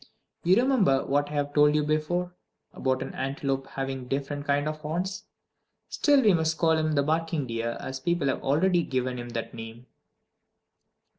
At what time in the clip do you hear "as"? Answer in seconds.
7.79-7.99